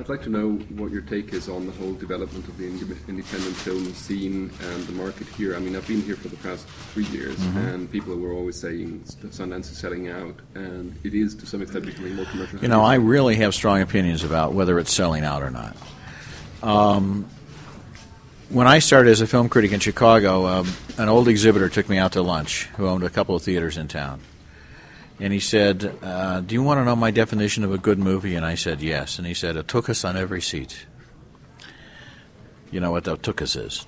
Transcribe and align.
I'd 0.00 0.08
like 0.08 0.22
to 0.22 0.30
know 0.30 0.52
what 0.76 0.90
your 0.90 1.02
take 1.02 1.34
is 1.34 1.50
on 1.50 1.66
the 1.66 1.72
whole 1.72 1.92
development 1.92 2.48
of 2.48 2.56
the 2.56 2.66
independent 2.66 3.54
film 3.54 3.84
scene 3.92 4.50
and 4.62 4.82
the 4.84 4.92
market 4.92 5.28
here. 5.28 5.54
I 5.54 5.58
mean, 5.58 5.76
I've 5.76 5.86
been 5.86 6.00
here 6.00 6.16
for 6.16 6.28
the 6.28 6.38
past 6.38 6.66
three 6.94 7.04
years, 7.08 7.36
mm-hmm. 7.36 7.58
and 7.58 7.92
people 7.92 8.16
were 8.16 8.32
always 8.32 8.58
saying 8.58 9.00
Sundance 9.04 9.70
is 9.70 9.76
selling 9.76 10.08
out, 10.08 10.36
and 10.54 10.98
it 11.04 11.12
is 11.12 11.34
to 11.34 11.46
some 11.46 11.60
extent 11.60 11.84
becoming 11.84 12.16
more 12.16 12.24
commercial. 12.24 12.58
You 12.60 12.68
know, 12.68 12.80
I 12.80 12.94
really 12.94 13.36
have 13.36 13.54
strong 13.54 13.82
opinions 13.82 14.24
about 14.24 14.54
whether 14.54 14.78
it's 14.78 14.90
selling 14.90 15.22
out 15.22 15.42
or 15.42 15.50
not. 15.50 15.76
Um, 16.62 17.28
when 18.48 18.66
I 18.66 18.78
started 18.78 19.10
as 19.10 19.20
a 19.20 19.26
film 19.26 19.50
critic 19.50 19.72
in 19.72 19.80
Chicago, 19.80 20.46
um, 20.46 20.72
an 20.96 21.10
old 21.10 21.28
exhibitor 21.28 21.68
took 21.68 21.90
me 21.90 21.98
out 21.98 22.12
to 22.12 22.22
lunch 22.22 22.64
who 22.78 22.88
owned 22.88 23.04
a 23.04 23.10
couple 23.10 23.36
of 23.36 23.42
theaters 23.42 23.76
in 23.76 23.86
town 23.86 24.22
and 25.20 25.34
he 25.34 25.38
said, 25.38 25.94
uh, 26.02 26.40
"Do 26.40 26.54
you 26.54 26.62
want 26.62 26.78
to 26.78 26.84
know 26.84 26.96
my 26.96 27.10
definition 27.10 27.62
of 27.62 27.72
a 27.72 27.78
good 27.78 27.98
movie?" 27.98 28.34
And 28.34 28.44
I 28.44 28.54
said, 28.54 28.80
"Yes." 28.80 29.18
And 29.18 29.26
he 29.26 29.34
said, 29.34 29.56
"It 29.56 29.66
tuchus 29.66 30.08
on 30.08 30.16
every 30.16 30.40
seat." 30.40 30.86
You 32.70 32.80
know 32.80 32.90
what 32.90 33.04
the 33.04 33.16
tuchus 33.16 33.54
is. 33.56 33.86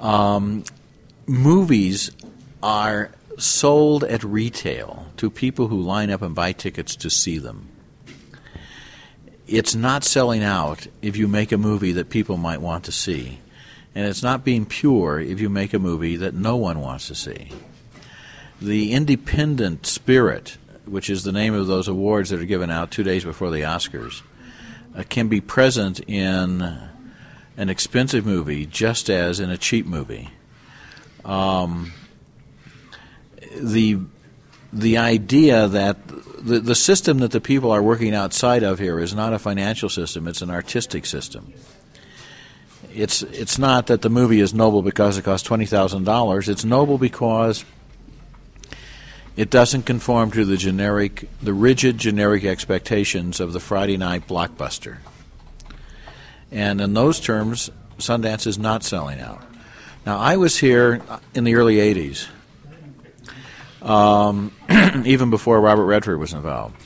Um, 0.00 0.64
movies 1.26 2.12
are 2.62 3.10
sold 3.38 4.04
at 4.04 4.22
retail 4.22 5.06
to 5.16 5.30
people 5.30 5.68
who 5.68 5.80
line 5.80 6.10
up 6.10 6.22
and 6.22 6.34
buy 6.34 6.52
tickets 6.52 6.94
to 6.96 7.10
see 7.10 7.38
them. 7.38 7.68
It's 9.48 9.74
not 9.74 10.04
selling 10.04 10.44
out 10.44 10.86
if 11.00 11.16
you 11.16 11.26
make 11.26 11.50
a 11.50 11.58
movie 11.58 11.92
that 11.92 12.08
people 12.08 12.36
might 12.36 12.60
want 12.60 12.84
to 12.84 12.92
see. 12.92 13.40
And 13.94 14.06
it's 14.06 14.22
not 14.22 14.44
being 14.44 14.64
pure 14.64 15.20
if 15.20 15.40
you 15.40 15.50
make 15.50 15.74
a 15.74 15.78
movie 15.78 16.16
that 16.16 16.34
no 16.34 16.56
one 16.56 16.80
wants 16.80 17.08
to 17.08 17.14
see 17.14 17.50
the 18.62 18.92
independent 18.92 19.86
spirit, 19.86 20.56
which 20.86 21.10
is 21.10 21.24
the 21.24 21.32
name 21.32 21.54
of 21.54 21.66
those 21.66 21.88
awards 21.88 22.30
that 22.30 22.40
are 22.40 22.46
given 22.46 22.70
out 22.70 22.90
two 22.90 23.02
days 23.02 23.24
before 23.24 23.50
the 23.50 23.62
Oscars, 23.62 24.22
uh, 24.96 25.02
can 25.08 25.28
be 25.28 25.40
present 25.40 26.00
in 26.00 26.78
an 27.56 27.68
expensive 27.68 28.24
movie 28.24 28.66
just 28.66 29.10
as 29.10 29.40
in 29.40 29.50
a 29.50 29.58
cheap 29.58 29.86
movie. 29.86 30.30
Um, 31.24 31.92
the 33.60 33.98
the 34.72 34.96
idea 34.96 35.68
that 35.68 35.96
the, 36.08 36.58
the 36.58 36.74
system 36.74 37.18
that 37.18 37.30
the 37.30 37.40
people 37.40 37.70
are 37.70 37.82
working 37.82 38.14
outside 38.14 38.62
of 38.62 38.78
here 38.78 38.98
is 38.98 39.14
not 39.14 39.32
a 39.32 39.38
financial 39.38 39.88
system, 39.88 40.26
it's 40.26 40.42
an 40.42 40.50
artistic 40.50 41.04
system. 41.04 41.52
It's, 42.94 43.22
it's 43.22 43.58
not 43.58 43.86
that 43.86 44.02
the 44.02 44.10
movie 44.10 44.40
is 44.40 44.52
noble 44.52 44.82
because 44.82 45.16
it 45.16 45.24
costs 45.24 45.48
$20,000, 45.48 46.48
it's 46.48 46.64
noble 46.64 46.98
because 46.98 47.64
it 49.36 49.50
doesn't 49.50 49.84
conform 49.84 50.30
to 50.32 50.44
the 50.44 50.56
generic, 50.56 51.28
the 51.42 51.54
rigid 51.54 51.98
generic 51.98 52.44
expectations 52.44 53.40
of 53.40 53.52
the 53.52 53.60
Friday 53.60 53.96
night 53.96 54.26
blockbuster. 54.26 54.98
And 56.50 56.80
in 56.80 56.92
those 56.92 57.18
terms, 57.18 57.70
Sundance 57.98 58.46
is 58.46 58.58
not 58.58 58.84
selling 58.84 59.20
out. 59.20 59.42
Now, 60.04 60.18
I 60.18 60.36
was 60.36 60.58
here 60.58 61.00
in 61.34 61.44
the 61.44 61.54
early 61.54 61.76
80s, 61.76 62.28
um, 63.80 64.52
even 65.06 65.30
before 65.30 65.60
Robert 65.60 65.84
Redford 65.84 66.18
was 66.18 66.32
involved. 66.32 66.76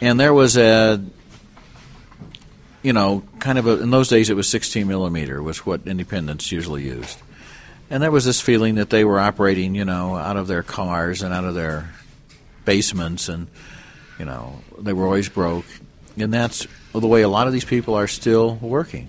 And 0.00 0.20
there 0.20 0.34
was 0.34 0.56
a, 0.56 1.02
you 2.82 2.92
know, 2.92 3.24
kind 3.38 3.58
of 3.58 3.66
a, 3.66 3.82
in 3.82 3.90
those 3.90 4.08
days 4.08 4.30
it 4.30 4.36
was 4.36 4.48
16 4.48 4.86
millimeter, 4.86 5.42
was 5.42 5.64
what 5.64 5.86
independents 5.86 6.52
usually 6.52 6.84
used. 6.84 7.18
And 7.88 8.02
there 8.02 8.10
was 8.10 8.24
this 8.24 8.40
feeling 8.40 8.76
that 8.76 8.90
they 8.90 9.04
were 9.04 9.20
operating, 9.20 9.74
you 9.74 9.84
know, 9.84 10.16
out 10.16 10.36
of 10.36 10.48
their 10.48 10.62
cars 10.62 11.22
and 11.22 11.32
out 11.32 11.44
of 11.44 11.54
their 11.54 11.92
basements, 12.64 13.28
and 13.28 13.46
you 14.18 14.24
know, 14.24 14.60
they 14.78 14.92
were 14.92 15.04
always 15.04 15.28
broke. 15.28 15.66
And 16.16 16.32
that's 16.32 16.66
the 16.92 17.06
way 17.06 17.22
a 17.22 17.28
lot 17.28 17.46
of 17.46 17.52
these 17.52 17.64
people 17.64 17.94
are 17.94 18.08
still 18.08 18.56
working. 18.56 19.08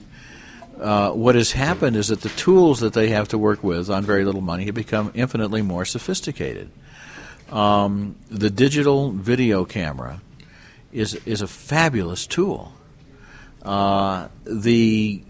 Uh, 0.79 1.11
what 1.11 1.33
has 1.33 1.53
happened 1.53 1.95
is 1.95 2.09
that 2.09 2.21
the 2.21 2.29
tools 2.29 2.81
that 2.81 2.93
they 2.93 3.09
have 3.09 3.29
to 3.29 3.37
work 3.37 3.63
with 3.63 3.89
on 3.89 4.03
very 4.03 4.23
little 4.23 4.41
money 4.41 4.65
have 4.65 4.75
become 4.75 5.11
infinitely 5.15 5.63
more 5.63 5.85
sophisticated. 5.85 6.69
Um, 7.49 8.15
the 8.29 8.49
digital 8.49 9.11
video 9.11 9.65
camera 9.65 10.21
is 10.91 11.15
is 11.25 11.41
a 11.41 11.47
fabulous 11.47 12.27
tool. 12.27 12.73
Uh, 13.63 14.27
the 14.43 15.23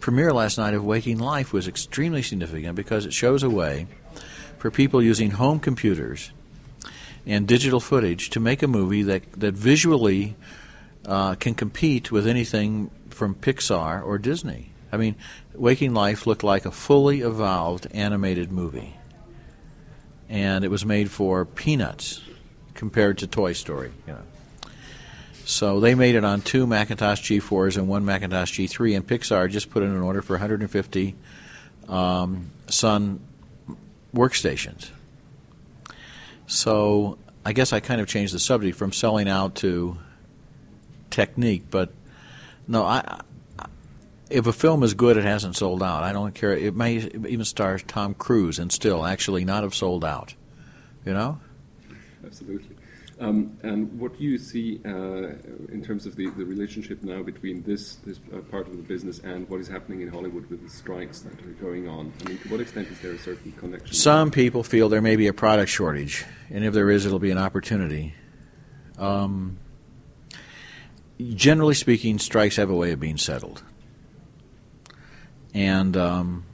premiere 0.00 0.32
last 0.32 0.58
night 0.58 0.74
of 0.74 0.84
Waking 0.84 1.18
Life 1.18 1.52
was 1.52 1.66
extremely 1.66 2.22
significant 2.22 2.74
because 2.74 3.06
it 3.06 3.12
shows 3.12 3.42
a 3.42 3.50
way 3.50 3.86
for 4.58 4.70
people 4.70 5.02
using 5.02 5.32
home 5.32 5.58
computers 5.58 6.32
and 7.26 7.46
digital 7.46 7.80
footage 7.80 8.30
to 8.30 8.40
make 8.40 8.62
a 8.62 8.68
movie 8.68 9.02
that, 9.02 9.32
that 9.32 9.54
visually 9.54 10.36
uh, 11.06 11.34
can 11.34 11.54
compete 11.54 12.12
with 12.12 12.26
anything 12.26 12.90
from 13.10 13.34
Pixar 13.34 14.04
or 14.04 14.18
Disney. 14.18 14.72
I 14.92 14.96
mean, 14.96 15.16
Waking 15.54 15.94
Life 15.94 16.26
looked 16.26 16.42
like 16.42 16.66
a 16.66 16.70
fully 16.70 17.20
evolved 17.20 17.86
animated 17.92 18.50
movie. 18.50 18.96
And 20.28 20.64
it 20.64 20.68
was 20.68 20.84
made 20.84 21.10
for 21.10 21.44
peanuts 21.44 22.20
compared 22.74 23.18
to 23.18 23.26
Toy 23.26 23.52
Story. 23.52 23.92
So 25.50 25.80
they 25.80 25.96
made 25.96 26.14
it 26.14 26.24
on 26.24 26.42
two 26.42 26.64
Macintosh 26.64 27.22
G4s 27.22 27.76
and 27.76 27.88
one 27.88 28.04
Macintosh 28.04 28.56
G3, 28.56 28.96
and 28.96 29.06
Pixar 29.06 29.50
just 29.50 29.68
put 29.68 29.82
in 29.82 29.90
an 29.90 30.00
order 30.00 30.22
for 30.22 30.34
150 30.34 31.16
um, 31.88 32.50
Sun 32.68 33.20
workstations. 34.14 34.90
So 36.46 37.18
I 37.44 37.52
guess 37.52 37.72
I 37.72 37.80
kind 37.80 38.00
of 38.00 38.06
changed 38.06 38.32
the 38.32 38.38
subject 38.38 38.78
from 38.78 38.92
selling 38.92 39.28
out 39.28 39.56
to 39.56 39.98
technique, 41.10 41.64
but 41.68 41.92
no, 42.68 42.84
I, 42.84 43.20
if 44.30 44.46
a 44.46 44.52
film 44.52 44.84
is 44.84 44.94
good, 44.94 45.16
it 45.16 45.24
hasn't 45.24 45.56
sold 45.56 45.82
out. 45.82 46.04
I 46.04 46.12
don't 46.12 46.32
care. 46.32 46.56
It 46.56 46.76
may 46.76 46.98
even 46.98 47.44
star 47.44 47.76
Tom 47.80 48.14
Cruise 48.14 48.60
and 48.60 48.70
still 48.70 49.04
actually 49.04 49.44
not 49.44 49.64
have 49.64 49.74
sold 49.74 50.04
out. 50.04 50.34
You 51.04 51.12
know? 51.12 51.40
Absolutely. 52.24 52.69
Um, 53.20 53.58
and 53.62 54.00
what 54.00 54.16
do 54.16 54.24
you 54.24 54.38
see 54.38 54.80
uh, 54.82 55.34
in 55.68 55.84
terms 55.84 56.06
of 56.06 56.16
the, 56.16 56.30
the 56.30 56.44
relationship 56.44 57.02
now 57.02 57.22
between 57.22 57.62
this 57.64 57.96
this 57.96 58.18
uh, 58.32 58.38
part 58.38 58.66
of 58.66 58.78
the 58.78 58.82
business 58.82 59.18
and 59.18 59.46
what 59.50 59.60
is 59.60 59.68
happening 59.68 60.00
in 60.00 60.08
Hollywood 60.08 60.48
with 60.48 60.62
the 60.62 60.70
strikes 60.70 61.20
that 61.20 61.38
are 61.42 61.52
going 61.60 61.86
on? 61.86 62.14
I 62.24 62.28
mean, 62.30 62.38
to 62.38 62.48
what 62.48 62.60
extent 62.60 62.88
is 62.88 62.98
there 63.00 63.12
a 63.12 63.18
certain 63.18 63.52
connection? 63.52 63.94
Some 63.94 64.30
people 64.30 64.62
feel 64.62 64.88
there 64.88 65.02
may 65.02 65.16
be 65.16 65.26
a 65.26 65.34
product 65.34 65.70
shortage, 65.70 66.24
and 66.48 66.64
if 66.64 66.72
there 66.72 66.90
is, 66.90 67.04
it'll 67.04 67.18
be 67.18 67.30
an 67.30 67.36
opportunity. 67.36 68.14
Um, 68.96 69.58
generally 71.18 71.74
speaking, 71.74 72.18
strikes 72.18 72.56
have 72.56 72.70
a 72.70 72.74
way 72.74 72.92
of 72.92 73.00
being 73.00 73.18
settled, 73.18 73.62
and 75.52 75.94
um, 75.94 76.46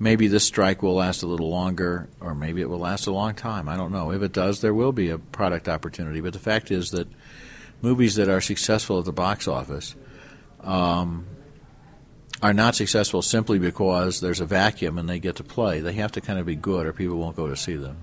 maybe 0.00 0.26
this 0.26 0.44
strike 0.44 0.82
will 0.82 0.94
last 0.94 1.22
a 1.22 1.26
little 1.26 1.50
longer, 1.50 2.08
or 2.20 2.34
maybe 2.34 2.62
it 2.62 2.68
will 2.68 2.78
last 2.78 3.06
a 3.06 3.12
long 3.12 3.34
time. 3.34 3.68
I 3.68 3.76
don't 3.76 3.92
know. 3.92 4.10
If 4.10 4.22
it 4.22 4.32
does, 4.32 4.62
there 4.62 4.74
will 4.74 4.92
be 4.92 5.10
a 5.10 5.18
product 5.18 5.68
opportunity. 5.68 6.20
But 6.20 6.32
the 6.32 6.40
fact 6.40 6.72
is 6.72 6.90
that 6.90 7.06
movies 7.82 8.16
that 8.16 8.28
are 8.28 8.40
successful 8.40 8.98
at 8.98 9.04
the 9.04 9.12
box 9.12 9.46
office 9.46 9.94
um, 10.62 11.26
are 12.42 12.54
not 12.54 12.74
successful 12.74 13.20
simply 13.20 13.58
because 13.58 14.20
there's 14.20 14.40
a 14.40 14.46
vacuum 14.46 14.98
and 14.98 15.08
they 15.08 15.20
get 15.20 15.36
to 15.36 15.44
play. 15.44 15.80
They 15.80 15.92
have 15.92 16.12
to 16.12 16.22
kind 16.22 16.38
of 16.38 16.46
be 16.46 16.56
good, 16.56 16.86
or 16.86 16.94
people 16.94 17.18
won't 17.18 17.36
go 17.36 17.46
to 17.48 17.56
see 17.56 17.76
them. 17.76 17.98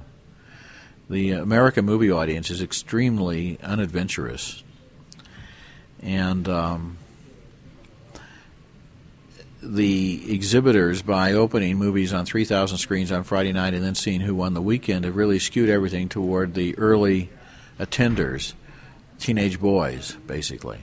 The 1.10 1.32
American 1.32 1.86
movie 1.86 2.12
audience 2.12 2.52
is 2.52 2.62
extremely 2.62 3.58
unadventurous, 3.64 4.62
and 6.02 6.48
um, 6.50 6.98
the 9.62 10.34
exhibitors 10.34 11.02
by 11.02 11.34
opening 11.34 11.78
movies 11.78 12.14
on 12.14 12.26
3,000 12.26 12.78
screens 12.78 13.12
on 13.12 13.24
Friday 13.24 13.54
night 13.54 13.74
and 13.74 13.84
then 13.84 13.96
seeing 13.96 14.22
who 14.22 14.36
won 14.36 14.54
the 14.54 14.62
weekend 14.62 15.06
have 15.06 15.16
really 15.16 15.40
skewed 15.40 15.70
everything 15.70 16.10
toward 16.10 16.54
the 16.54 16.78
early 16.78 17.30
attenders, 17.80 18.54
teenage 19.20 19.60
boys, 19.60 20.16
basically. 20.28 20.80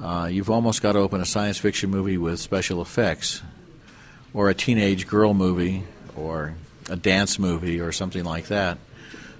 Uh, 0.00 0.28
you've 0.30 0.50
almost 0.50 0.82
got 0.82 0.92
to 0.92 0.98
open 0.98 1.20
a 1.20 1.26
science 1.26 1.58
fiction 1.58 1.90
movie 1.90 2.18
with 2.18 2.40
special 2.40 2.82
effects, 2.82 3.42
or 4.34 4.48
a 4.48 4.54
teenage 4.54 5.06
girl 5.06 5.32
movie, 5.32 5.84
or 6.16 6.54
a 6.90 6.96
dance 6.96 7.38
movie, 7.38 7.80
or 7.80 7.92
something 7.92 8.24
like 8.24 8.46
that, 8.46 8.78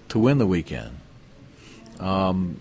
to 0.09 0.19
win 0.19 0.39
the 0.39 0.47
weekend. 0.47 0.97
Um, 1.99 2.61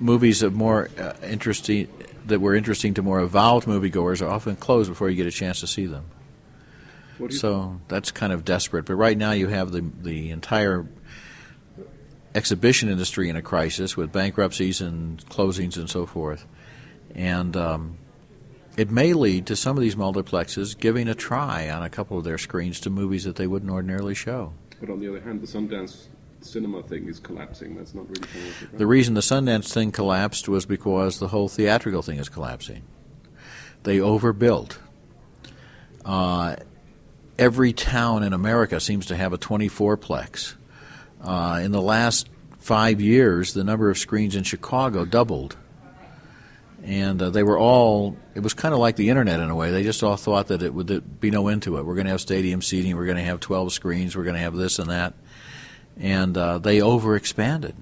movies 0.00 0.42
of 0.42 0.52
more 0.52 0.90
uh, 0.98 1.12
interesting 1.22 1.86
that 2.26 2.40
were 2.40 2.54
interesting 2.54 2.94
to 2.94 3.02
more 3.02 3.20
evolved 3.20 3.66
moviegoers 3.66 4.22
are 4.22 4.28
often 4.28 4.56
closed 4.56 4.90
before 4.90 5.10
you 5.10 5.16
get 5.16 5.26
a 5.26 5.30
chance 5.30 5.60
to 5.60 5.66
see 5.66 5.86
them. 5.86 6.04
So 7.30 7.80
that's 7.88 8.10
kind 8.10 8.32
of 8.32 8.44
desperate. 8.44 8.84
But 8.84 8.96
right 8.96 9.16
now 9.16 9.30
you 9.32 9.46
have 9.46 9.70
the 9.70 9.80
the 9.80 10.30
entire 10.30 10.86
exhibition 12.34 12.88
industry 12.88 13.28
in 13.28 13.36
a 13.36 13.42
crisis 13.42 13.96
with 13.96 14.10
bankruptcies 14.10 14.80
and 14.80 15.24
closings 15.26 15.76
and 15.76 15.88
so 15.88 16.04
forth, 16.04 16.46
and 17.14 17.56
um, 17.56 17.98
it 18.76 18.90
may 18.90 19.12
lead 19.12 19.46
to 19.46 19.56
some 19.56 19.76
of 19.76 19.82
these 19.82 19.94
multiplexes 19.94 20.76
giving 20.76 21.06
a 21.08 21.14
try 21.14 21.70
on 21.70 21.82
a 21.82 21.90
couple 21.90 22.18
of 22.18 22.24
their 22.24 22.38
screens 22.38 22.80
to 22.80 22.90
movies 22.90 23.24
that 23.24 23.36
they 23.36 23.46
wouldn't 23.46 23.70
ordinarily 23.70 24.14
show. 24.14 24.52
But 24.80 24.90
on 24.90 24.98
the 24.98 25.08
other 25.08 25.20
hand, 25.20 25.42
the 25.42 25.46
Sundance 25.46 26.06
cinema 26.44 26.82
thing 26.82 27.08
is 27.08 27.20
collapsing. 27.20 27.76
That's 27.76 27.94
not 27.94 28.08
really 28.08 28.28
coming 28.28 28.48
off 28.48 28.78
the 28.78 28.86
reason 28.86 29.14
the 29.14 29.20
Sundance 29.20 29.72
thing 29.72 29.92
collapsed 29.92 30.48
was 30.48 30.66
because 30.66 31.18
the 31.18 31.28
whole 31.28 31.48
theatrical 31.48 32.02
thing 32.02 32.18
is 32.18 32.28
collapsing. 32.28 32.82
They 33.82 34.00
overbuilt. 34.00 34.78
Uh, 36.04 36.56
every 37.38 37.72
town 37.72 38.22
in 38.22 38.32
America 38.32 38.80
seems 38.80 39.06
to 39.06 39.16
have 39.16 39.32
a 39.32 39.38
24 39.38 39.96
plex. 39.96 40.54
Uh, 41.20 41.60
in 41.62 41.72
the 41.72 41.82
last 41.82 42.28
five 42.58 43.00
years, 43.00 43.54
the 43.54 43.64
number 43.64 43.90
of 43.90 43.98
screens 43.98 44.36
in 44.36 44.42
Chicago 44.44 45.04
doubled. 45.04 45.56
And 46.84 47.22
uh, 47.22 47.30
they 47.30 47.44
were 47.44 47.58
all, 47.58 48.16
it 48.34 48.40
was 48.40 48.54
kind 48.54 48.74
of 48.74 48.80
like 48.80 48.96
the 48.96 49.08
internet 49.08 49.38
in 49.38 49.50
a 49.50 49.54
way. 49.54 49.70
They 49.70 49.84
just 49.84 50.02
all 50.02 50.16
thought 50.16 50.48
that 50.48 50.62
it 50.62 50.74
would 50.74 51.20
be 51.20 51.30
no 51.30 51.46
end 51.48 51.62
to 51.62 51.78
it. 51.78 51.84
We're 51.84 51.94
going 51.94 52.06
to 52.06 52.10
have 52.10 52.20
stadium 52.20 52.60
seating, 52.60 52.96
we're 52.96 53.06
going 53.06 53.18
to 53.18 53.24
have 53.24 53.38
12 53.38 53.72
screens, 53.72 54.16
we're 54.16 54.24
going 54.24 54.34
to 54.34 54.40
have 54.40 54.56
this 54.56 54.80
and 54.80 54.90
that. 54.90 55.14
And 55.98 56.36
uh, 56.36 56.58
they 56.58 56.78
overexpanded. 56.78 57.74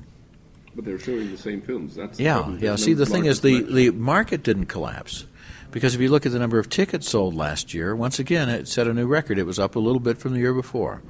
But 0.75 0.85
they're 0.85 0.99
showing 0.99 1.31
the 1.31 1.39
same 1.39 1.61
films. 1.61 1.97
That's 1.97 2.19
Yeah, 2.19 2.57
yeah. 2.59 2.77
See, 2.77 2.95
the 2.95 3.07
thing 3.07 3.25
is, 3.25 3.41
the, 3.41 3.63
the 3.63 3.91
market 3.91 4.43
didn't 4.43 4.67
collapse. 4.67 5.27
Because 5.71 5.95
if 5.95 6.01
you 6.01 6.09
look 6.09 6.27
at 6.27 6.33
the 6.33 6.39
number 6.39 6.59
of 6.59 6.69
tickets 6.69 7.09
sold 7.09 7.35
last 7.35 7.75
year, 7.75 7.95
once 7.95 8.19
again, 8.19 8.49
it 8.49 8.67
set 8.67 8.89
a 8.89 8.95
new 8.95 9.07
record. 9.07 9.39
It 9.39 9.45
was 9.47 9.59
up 9.59 9.77
a 9.77 9.79
little 9.79 10.01
bit 10.01 10.19
from 10.19 10.33
the 10.33 10.41
year 10.41 10.53
before. 10.53 11.03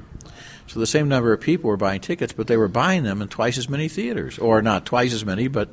So 0.66 0.78
the 0.78 0.86
same 0.86 1.08
number 1.08 1.32
of 1.32 1.40
people 1.40 1.68
were 1.68 1.76
buying 1.76 2.00
tickets, 2.00 2.32
but 2.32 2.46
they 2.46 2.56
were 2.56 2.68
buying 2.68 3.02
them 3.02 3.22
in 3.22 3.28
twice 3.28 3.58
as 3.58 3.68
many 3.68 3.88
theaters. 3.88 4.38
Or 4.38 4.60
not 4.62 4.86
twice 4.86 5.12
as 5.14 5.24
many, 5.24 5.48
but, 5.48 5.70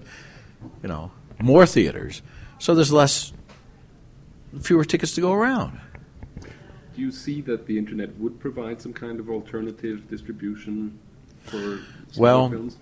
you 0.82 0.90
know, 0.90 1.12
more 1.40 1.66
theaters. 1.66 2.22
So 2.60 2.74
there's 2.74 2.92
less, 2.92 3.34
fewer 4.62 4.86
tickets 4.86 5.14
to 5.16 5.22
go 5.22 5.34
around. 5.34 5.80
Do 6.96 7.02
you 7.02 7.12
see 7.12 7.42
that 7.42 7.68
the 7.68 7.78
internet 7.78 8.18
would 8.18 8.40
provide 8.40 8.82
some 8.82 8.94
kind 8.94 9.20
of 9.20 9.30
alternative 9.30 10.10
distribution 10.10 10.98
for 11.48 11.80
Well, 12.18 12.50
films? 12.50 12.78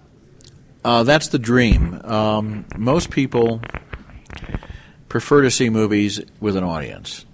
Uh, 0.83 1.03
that's 1.03 1.29
the 1.29 1.39
dream. 1.39 2.01
Um, 2.03 2.65
most 2.77 3.09
people 3.09 3.61
prefer 5.09 5.41
to 5.41 5.49
see 5.49 5.69
movies 5.69 6.21
with 6.39 6.55
an 6.55 6.63
audience. 6.63 7.25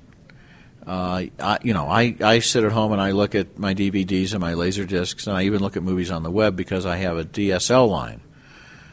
Uh, 0.85 1.25
I, 1.39 1.59
you 1.61 1.73
know, 1.73 1.87
I, 1.87 2.15
I 2.21 2.39
sit 2.39 2.63
at 2.63 2.71
home 2.71 2.91
and 2.91 3.01
I 3.01 3.11
look 3.11 3.35
at 3.35 3.59
my 3.59 3.73
DVDs 3.73 4.31
and 4.31 4.41
my 4.41 4.53
laser 4.53 4.85
discs, 4.85 5.27
and 5.27 5.35
I 5.35 5.43
even 5.43 5.61
look 5.61 5.77
at 5.77 5.83
movies 5.83 6.09
on 6.11 6.23
the 6.23 6.31
web 6.31 6.55
because 6.55 6.85
I 6.85 6.97
have 6.97 7.17
a 7.17 7.23
DSL 7.23 7.89
line. 7.89 8.21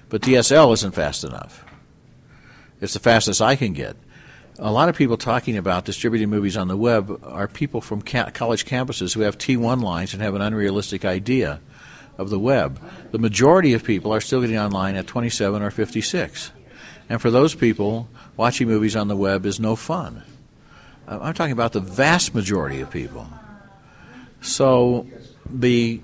But 0.09 0.23
DSL 0.23 0.73
isn't 0.75 0.95
fast 0.95 1.25
enough. 1.25 1.65
It's 2.81 2.95
the 2.95 3.01
fastest 3.01 3.41
I 3.41 3.57
can 3.57 3.73
get. 3.73 3.97
A 4.59 4.73
lot 4.73 4.89
of 4.89 4.97
people 4.97 5.17
talking 5.17 5.57
about 5.57 5.85
distributing 5.85 6.31
movies 6.31 6.57
on 6.57 6.69
the 6.69 6.77
web 6.77 7.21
are 7.23 7.47
people 7.47 7.81
from 7.81 8.03
ca- 8.03 8.31
college 8.31 8.65
campuses 8.65 9.15
who 9.15 9.21
have 9.21 9.39
T1 9.39 9.83
lines 9.83 10.13
and 10.13 10.23
have 10.23 10.35
an 10.35 10.43
unrealistic 10.43 11.05
idea 11.05 11.61
of 12.19 12.31
the 12.31 12.39
web. 12.39 12.81
The 13.13 13.19
majority 13.19 13.73
of 13.73 13.85
people 13.85 14.13
are 14.13 14.21
still 14.21 14.41
getting 14.41 14.59
online 14.59 14.97
at 14.97 15.07
27 15.07 15.63
or 15.63 15.71
56. 15.71 16.51
And 17.09 17.23
for 17.23 17.31
those 17.31 17.55
people, 17.55 18.09
watching 18.37 18.69
movies 18.69 18.97
on 18.97 19.09
the 19.09 19.17
web 19.17 19.47
is 19.47 19.59
no 19.59 19.77
fun. 19.77 20.25
Uh, 21.07 21.21
I'm 21.23 21.35
talking 21.35 21.53
about 21.53 21.73
the 21.73 21.81
vast 21.81 22.35
majority 22.35 22.81
of 22.81 22.91
people. 22.91 23.27
So 24.41 25.07
the 25.49 26.01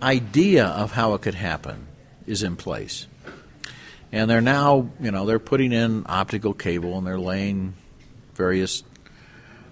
idea 0.00 0.66
of 0.66 0.92
how 0.92 1.14
it 1.14 1.22
could 1.22 1.34
happen 1.34 1.86
is 2.26 2.42
in 2.42 2.56
place. 2.56 3.06
And 4.10 4.28
they're 4.28 4.40
now, 4.40 4.90
you 5.00 5.10
know, 5.10 5.24
they're 5.26 5.38
putting 5.38 5.72
in 5.72 6.04
optical 6.06 6.52
cable 6.52 6.98
and 6.98 7.06
they're 7.06 7.18
laying 7.18 7.74
various 8.34 8.82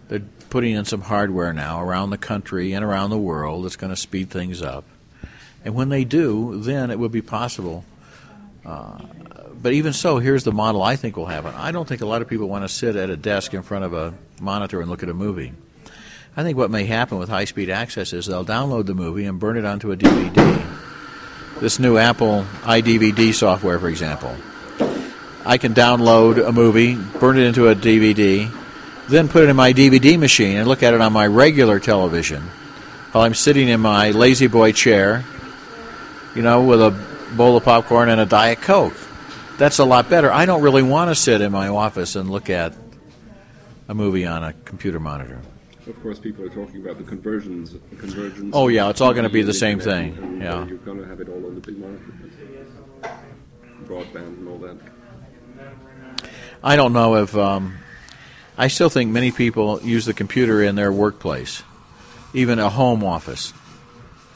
they're 0.09 0.23
putting 0.51 0.75
in 0.75 0.85
some 0.85 1.03
hardware 1.03 1.53
now 1.53 1.81
around 1.81 2.11
the 2.11 2.19
country 2.19 2.73
and 2.73 2.85
around 2.85 3.11
the 3.11 3.19
world 3.19 3.65
that's 3.65 3.77
going 3.77 3.91
to 3.91 3.97
speed 3.97 4.29
things 4.29 4.61
up. 4.61 4.85
And 5.65 5.75
when 5.75 5.89
they 5.89 6.05
do, 6.05 6.61
then 6.61 6.91
it 6.91 6.99
will 6.99 7.09
be 7.09 7.23
possible. 7.23 7.85
Uh, 8.65 8.99
but 9.63 9.73
even 9.73 9.93
so, 9.93 10.19
here's 10.19 10.45
the 10.45 10.53
model 10.53 10.83
I 10.83 10.97
think 10.97 11.17
will 11.17 11.27
happen. 11.27 11.55
I 11.55 11.71
don't 11.71 11.87
think 11.87 12.01
a 12.01 12.07
lot 12.07 12.23
of 12.23 12.29
people 12.29 12.49
want 12.49 12.65
to 12.65 12.69
sit 12.69 12.97
at 12.97 13.11
a 13.11 13.17
desk 13.17 13.53
in 13.53 13.63
front 13.63 13.85
of 13.85 13.93
a 13.93 14.15
monitor 14.41 14.81
and 14.81 14.89
look 14.89 15.03
at 15.03 15.09
a 15.09 15.15
movie. 15.15 15.53
I 16.37 16.43
think 16.43 16.57
what 16.57 16.71
may 16.71 16.85
happen 16.85 17.19
with 17.19 17.29
high 17.29 17.45
speed 17.45 17.69
access 17.69 18.13
is 18.13 18.27
they'll 18.27 18.45
download 18.45 18.87
the 18.87 18.95
movie 18.95 19.27
and 19.27 19.39
burn 19.39 19.57
it 19.57 19.65
onto 19.65 19.93
a 19.93 19.97
DVD. 19.97 20.65
This 21.61 21.79
new 21.79 21.99
Apple 21.99 22.47
iDVD 22.63 23.35
software, 23.35 23.79
for 23.79 23.89
example. 23.89 24.35
I 25.45 25.59
can 25.59 25.75
download 25.75 26.47
a 26.47 26.53
movie, 26.53 26.95
burn 27.19 27.37
it 27.39 27.45
into 27.45 27.69
a 27.69 27.75
DVD, 27.75 28.51
then 29.09 29.29
put 29.29 29.43
it 29.43 29.51
in 29.51 29.57
my 29.57 29.73
DVD 29.73 30.19
machine 30.19 30.57
and 30.57 30.69
look 30.69 30.83
at 30.83 30.95
it 30.95 31.01
on 31.01 31.13
my 31.13 31.27
regular 31.27 31.81
television 31.81 32.43
while 33.13 33.25
I'm 33.25 33.35
sitting 33.35 33.69
in 33.69 33.81
my 33.81 34.13
La-Z-Boy 34.13 34.73
chair, 34.73 35.25
you 36.41 36.45
know, 36.45 36.65
with 36.65 36.81
a 36.81 36.91
bowl 37.37 37.59
of 37.59 37.65
popcorn 37.65 38.09
and 38.09 38.19
a 38.19 38.25
Diet 38.25 38.63
Coke. 38.63 38.97
That's 39.59 39.79
a 39.79 39.85
lot 39.85 40.09
better. 40.09 40.33
I 40.33 40.47
don't 40.47 40.63
really 40.63 40.83
want 40.83 41.11
to 41.11 41.15
sit 41.15 41.43
in 41.43 41.53
my 41.53 41.69
office 41.69 42.17
and 42.17 42.31
look 42.31 42.49
at 42.49 42.73
a 43.89 43.95
movie 43.95 44.25
on 44.25 44.43
a 44.43 44.55
computer 44.65 44.99
monitor. 44.99 45.39
Of 45.87 46.03
course, 46.03 46.19
people 46.19 46.43
are 46.47 46.49
talking 46.49 46.81
about 46.81 46.97
the 46.97 47.05
conversions. 47.05 47.75
The 47.75 47.97
conversions 47.97 48.55
Oh, 48.57 48.69
yeah, 48.69 48.89
it's 48.89 49.03
all 49.03 49.13
gonna 49.13 49.29
be 49.29 49.43
the 49.43 49.53
same 49.53 49.81
thing, 49.81 50.17
and, 50.17 50.43
uh, 50.43 50.45
yeah. 50.47 50.67
you're 50.67 50.79
going 50.79 50.97
to 50.97 51.07
have 51.07 51.21
it 51.21 51.29
all 51.29 51.45
on 51.45 51.57
the 51.57 51.61
big 51.61 51.77
monitor, 51.77 52.11
broadband 53.85 54.39
and 54.39 54.49
all 54.49 54.59
that. 54.61 54.79
I 56.65 56.77
don't 56.77 56.95
know 56.95 57.17
if 57.17 57.37
um, 57.37 57.77
I 58.57 58.69
still 58.69 58.89
think 58.89 59.11
many 59.11 59.31
people 59.31 59.83
use 59.83 60.07
the 60.07 60.15
computer 60.15 60.63
in 60.63 60.75
their 60.75 60.91
workplace, 60.91 61.63
even 62.33 62.59
a 62.59 62.71
home 62.71 63.05
office. 63.05 63.53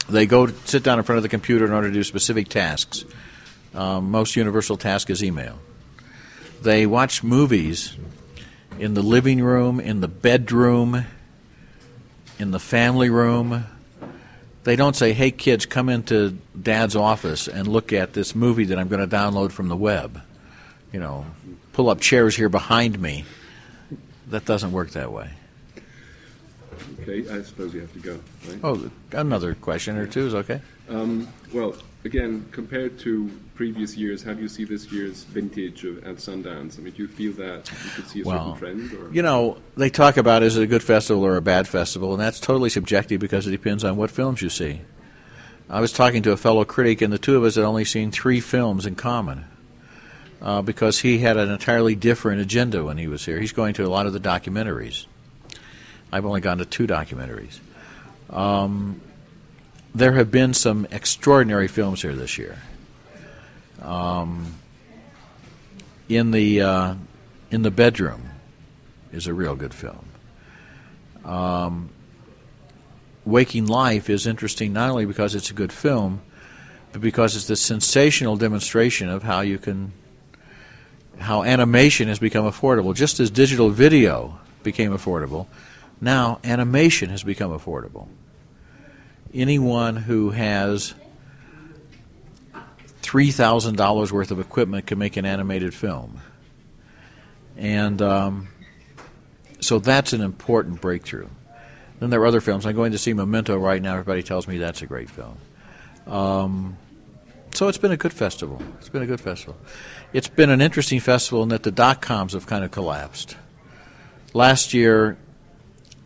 They 0.07 0.25
go 0.25 0.47
sit 0.65 0.83
down 0.83 0.99
in 0.99 1.03
front 1.03 1.17
of 1.17 1.23
the 1.23 1.29
computer 1.29 1.65
in 1.65 1.71
order 1.71 1.87
to 1.87 1.93
do 1.93 2.03
specific 2.03 2.47
tasks. 2.47 3.05
Um, 3.73 4.11
most 4.11 4.35
universal 4.35 4.77
task 4.77 5.09
is 5.09 5.23
email. 5.23 5.59
They 6.61 6.85
watch 6.85 7.23
movies 7.23 7.97
in 8.79 8.93
the 8.93 9.01
living 9.01 9.41
room, 9.41 9.79
in 9.79 10.01
the 10.01 10.07
bedroom, 10.07 11.05
in 12.39 12.51
the 12.51 12.59
family 12.59 13.09
room. 13.09 13.65
They 14.63 14.75
don't 14.75 14.95
say, 14.95 15.13
"Hey 15.13 15.31
kids, 15.31 15.65
come 15.65 15.89
into 15.89 16.37
Dad's 16.59 16.95
office 16.95 17.47
and 17.47 17.67
look 17.67 17.93
at 17.93 18.13
this 18.13 18.35
movie 18.35 18.65
that 18.65 18.79
I'm 18.79 18.87
going 18.87 19.07
to 19.07 19.15
download 19.15 19.51
from 19.51 19.67
the 19.67 19.75
web." 19.75 20.21
You 20.91 20.99
know, 20.99 21.25
pull 21.73 21.89
up 21.89 21.99
chairs 21.99 22.35
here 22.35 22.49
behind 22.49 22.99
me. 22.99 23.25
That 24.29 24.45
doesn't 24.45 24.71
work 24.71 24.91
that 24.91 25.11
way. 25.11 25.31
Okay, 27.01 27.29
I 27.29 27.41
suppose 27.41 27.73
you 27.73 27.81
have 27.81 27.93
to 27.93 27.99
go. 27.99 28.19
Right? 28.47 28.59
Oh, 28.63 28.89
another 29.11 29.55
question 29.55 29.97
or 29.97 30.07
two 30.07 30.27
is 30.27 30.35
okay. 30.35 30.61
Um, 30.89 31.27
well, 31.53 31.75
again, 32.03 32.45
compared 32.51 32.99
to 32.99 33.29
previous 33.55 33.97
years, 33.97 34.21
how 34.21 34.33
do 34.33 34.41
you 34.41 34.47
see 34.47 34.63
this 34.63 34.91
year's 34.91 35.23
vintage 35.23 35.83
of, 35.83 36.05
at 36.05 36.17
Sundance? 36.17 36.77
I 36.77 36.81
mean, 36.81 36.93
do 36.93 37.03
you 37.03 37.07
feel 37.07 37.33
that 37.33 37.69
you 37.71 37.89
could 37.91 38.07
see 38.07 38.21
a 38.21 38.25
Well, 38.25 38.57
certain 38.59 38.89
trend? 38.89 38.93
Or? 38.93 39.13
You 39.13 39.21
know, 39.21 39.57
they 39.75 39.89
talk 39.89 40.17
about 40.17 40.43
is 40.43 40.57
it 40.57 40.63
a 40.63 40.67
good 40.67 40.83
festival 40.83 41.25
or 41.25 41.37
a 41.37 41.41
bad 41.41 41.67
festival, 41.67 42.13
and 42.13 42.21
that's 42.21 42.39
totally 42.39 42.69
subjective 42.69 43.19
because 43.19 43.47
it 43.47 43.51
depends 43.51 43.83
on 43.83 43.97
what 43.97 44.11
films 44.11 44.41
you 44.41 44.49
see. 44.49 44.81
I 45.69 45.79
was 45.79 45.91
talking 45.91 46.21
to 46.23 46.31
a 46.31 46.37
fellow 46.37 46.63
critic, 46.63 47.01
and 47.01 47.11
the 47.11 47.17
two 47.17 47.37
of 47.37 47.43
us 47.43 47.55
had 47.55 47.63
only 47.63 47.85
seen 47.85 48.11
three 48.11 48.39
films 48.39 48.85
in 48.85 48.95
common 48.95 49.45
uh, 50.41 50.61
because 50.61 50.99
he 50.99 51.19
had 51.19 51.37
an 51.37 51.49
entirely 51.49 51.95
different 51.95 52.39
agenda 52.39 52.83
when 52.83 52.97
he 52.97 53.07
was 53.07 53.25
here. 53.25 53.39
He's 53.39 53.51
going 53.51 53.73
to 53.75 53.85
a 53.85 53.89
lot 53.89 54.05
of 54.05 54.13
the 54.13 54.19
documentaries. 54.19 55.07
I've 56.11 56.25
only 56.25 56.41
gone 56.41 56.59
to 56.59 56.65
two 56.65 56.87
documentaries. 56.87 57.59
Um, 58.29 59.01
there 59.93 60.13
have 60.13 60.31
been 60.31 60.53
some 60.53 60.87
extraordinary 60.91 61.67
films 61.67 62.01
here 62.01 62.13
this 62.13 62.37
year. 62.37 62.57
Um, 63.81 64.55
in 66.09 66.31
the 66.31 66.61
uh, 66.61 66.95
in 67.51 67.61
the 67.61 67.71
bedroom 67.71 68.29
is 69.11 69.27
a 69.27 69.33
real 69.33 69.55
good 69.55 69.73
film. 69.73 70.05
Um, 71.23 71.89
Waking 73.25 73.65
Life 73.65 74.09
is 74.09 74.27
interesting 74.27 74.73
not 74.73 74.89
only 74.89 75.05
because 75.05 75.33
it's 75.33 75.49
a 75.49 75.53
good 75.53 75.73
film, 75.73 76.21
but 76.91 77.01
because 77.01 77.35
it's 77.35 77.47
the 77.47 77.55
sensational 77.55 78.37
demonstration 78.37 79.09
of 79.09 79.23
how 79.23 79.41
you 79.41 79.57
can 79.57 79.93
how 81.19 81.43
animation 81.43 82.07
has 82.07 82.19
become 82.19 82.45
affordable. 82.45 82.93
Just 82.93 83.19
as 83.19 83.31
digital 83.31 83.69
video 83.69 84.39
became 84.63 84.91
affordable, 84.91 85.47
now 86.01 86.39
animation 86.43 87.09
has 87.09 87.23
become 87.23 87.51
affordable. 87.51 88.07
Anyone 89.33 89.95
who 89.95 90.31
has 90.31 90.93
three 93.01 93.31
thousand 93.31 93.75
dollars 93.75 94.11
worth 94.11 94.31
of 94.31 94.39
equipment 94.39 94.87
can 94.87 94.97
make 94.97 95.17
an 95.17 95.25
animated 95.25 95.73
film, 95.73 96.21
and 97.57 98.01
um, 98.01 98.47
so 99.59 99.79
that's 99.79 100.13
an 100.13 100.21
important 100.21 100.81
breakthrough. 100.81 101.27
Then 101.99 102.09
there 102.09 102.21
are 102.21 102.25
other 102.25 102.41
films. 102.41 102.65
I'm 102.65 102.75
going 102.75 102.91
to 102.91 102.97
see 102.97 103.13
Memento 103.13 103.57
right 103.57 103.81
now. 103.81 103.93
Everybody 103.93 104.23
tells 104.23 104.47
me 104.47 104.57
that's 104.57 104.81
a 104.81 104.85
great 104.85 105.09
film. 105.09 105.37
Um, 106.07 106.77
so 107.53 107.69
it's 107.69 107.77
been 107.77 107.93
a 107.93 107.97
good 107.97 108.13
festival. 108.13 108.61
It's 108.79 108.89
been 108.89 109.01
a 109.01 109.07
good 109.07 109.21
festival. 109.21 109.55
It's 110.11 110.27
been 110.27 110.49
an 110.49 110.61
interesting 110.61 110.99
festival 110.99 111.41
in 111.43 111.49
that 111.49 111.63
the 111.63 111.71
dot 111.71 112.01
coms 112.01 112.33
have 112.33 112.45
kind 112.47 112.65
of 112.65 112.71
collapsed. 112.71 113.37
Last 114.33 114.73
year, 114.73 115.17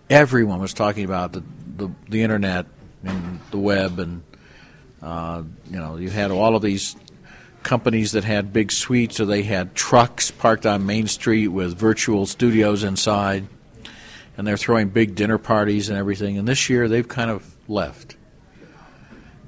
everyone 0.09 0.59
was 0.59 0.73
talking 0.73 1.05
about 1.05 1.33
the, 1.33 1.43
the, 1.77 1.91
the 2.09 2.23
internet 2.23 2.65
and 3.03 3.39
the 3.51 3.59
web 3.59 3.99
and 3.99 4.23
Uh, 5.01 5.43
you 5.71 5.79
know, 5.79 5.95
you 5.95 6.09
had 6.09 6.29
all 6.29 6.57
of 6.57 6.61
these 6.61 6.97
companies 7.63 8.11
that 8.11 8.25
had 8.25 8.51
big 8.51 8.69
suites, 8.69 9.21
or 9.21 9.25
they 9.25 9.43
had 9.43 9.73
trucks 9.73 10.29
parked 10.29 10.65
on 10.65 10.85
Main 10.85 11.07
Street 11.07 11.47
with 11.47 11.79
virtual 11.79 12.25
studios 12.25 12.83
inside, 12.83 13.47
and 14.35 14.45
they're 14.45 14.57
throwing 14.57 14.89
big 14.89 15.15
dinner 15.15 15.37
parties 15.37 15.87
and 15.89 15.97
everything. 15.97 16.37
And 16.37 16.45
this 16.45 16.69
year, 16.69 16.89
they've 16.89 17.07
kind 17.07 17.31
of 17.31 17.55
left. 17.69 18.17